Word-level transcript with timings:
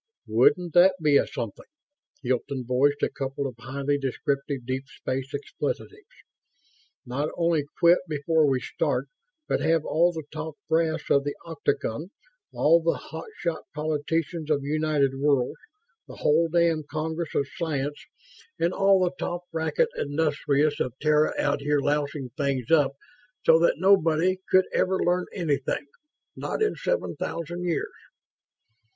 "Wouldn't 0.25 0.73
that 0.73 0.95
be 0.99 1.17
a 1.17 1.27
something?" 1.27 1.67
Hilton 2.23 2.65
voiced 2.65 3.03
a 3.03 3.09
couple 3.11 3.45
of 3.45 3.53
highly 3.59 3.99
descriptive 3.99 4.65
deep 4.65 4.87
space 4.87 5.31
expletives. 5.31 5.93
"Not 7.05 7.29
only 7.37 7.65
quit 7.77 7.99
before 8.09 8.47
we 8.47 8.61
start, 8.61 9.09
but 9.47 9.59
have 9.59 9.85
all 9.85 10.11
the 10.11 10.23
top 10.31 10.55
brass 10.67 11.03
of 11.11 11.23
the 11.23 11.35
Octagon, 11.45 12.09
all 12.51 12.81
the 12.81 12.95
hot 12.97 13.27
shot 13.37 13.65
politicians 13.75 14.49
of 14.49 14.63
United 14.63 15.19
Worlds, 15.19 15.59
the 16.07 16.15
whole 16.15 16.49
damn 16.49 16.81
Congress 16.89 17.35
of 17.35 17.47
Science 17.57 18.03
and 18.57 18.73
all 18.73 19.03
the 19.03 19.11
top 19.19 19.43
bracket 19.51 19.89
industrialists 19.95 20.79
of 20.79 20.95
Terra 20.99 21.31
out 21.39 21.61
here 21.61 21.79
lousing 21.79 22.29
things 22.35 22.71
up 22.71 22.93
so 23.45 23.59
that 23.59 23.77
nobody 23.77 24.37
could 24.49 24.65
ever 24.73 24.97
learn 24.97 25.27
anything? 25.31 25.85
Not 26.35 26.63
in 26.63 26.73
seven 26.75 27.15
thousand 27.17 27.65
years!" 27.65 27.93